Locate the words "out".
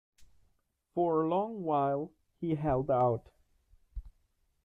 2.89-3.29